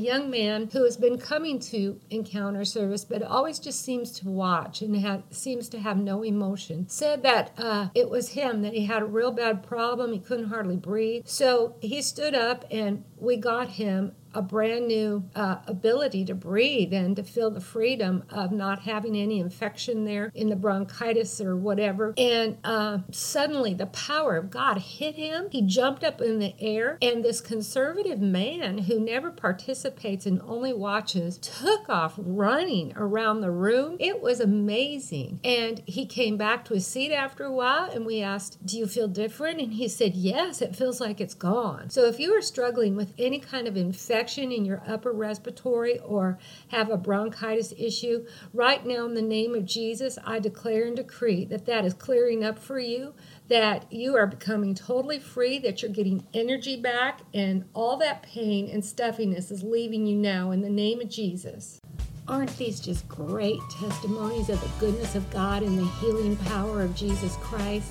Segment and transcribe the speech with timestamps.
[0.00, 4.30] A young man who has been coming to encounter service, but always just seems to
[4.30, 8.86] watch and seems to have no emotion, said that uh, it was him, that he
[8.86, 10.14] had a real bad problem.
[10.14, 11.26] He couldn't hardly breathe.
[11.26, 16.92] So he stood up and we got him a brand new uh, ability to breathe
[16.92, 21.56] and to feel the freedom of not having any infection there in the bronchitis or
[21.56, 22.14] whatever.
[22.16, 25.48] And uh, suddenly the power of God hit him.
[25.50, 30.72] He jumped up in the air, and this conservative man who never participates and only
[30.72, 33.96] watches took off running around the room.
[33.98, 35.40] It was amazing.
[35.44, 38.86] And he came back to his seat after a while, and we asked, Do you
[38.86, 39.60] feel different?
[39.60, 41.90] And he said, Yes, it feels like it's gone.
[41.90, 45.98] So if you are struggling with any kind of infection, infection in your upper respiratory
[46.00, 50.94] or have a bronchitis issue, right now in the name of Jesus, I declare and
[50.94, 53.14] decree that that is clearing up for you,
[53.48, 58.68] that you are becoming totally free, that you're getting energy back, and all that pain
[58.68, 61.80] and stuffiness is leaving you now in the name of Jesus.
[62.28, 66.94] Aren't these just great testimonies of the goodness of God and the healing power of
[66.94, 67.90] Jesus Christ?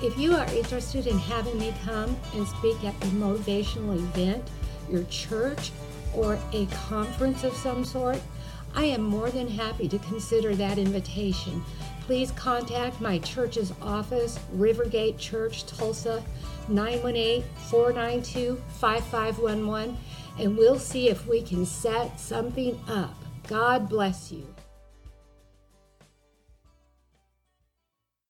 [0.00, 4.48] If you are interested in having me come and speak at a motivational event,
[4.90, 5.70] your church,
[6.14, 8.20] or a conference of some sort,
[8.74, 11.64] I am more than happy to consider that invitation.
[12.02, 16.22] Please contact my church's office, Rivergate Church, Tulsa,
[16.68, 19.96] 918 492 5511,
[20.38, 23.14] and we'll see if we can set something up.
[23.48, 24.55] God bless you.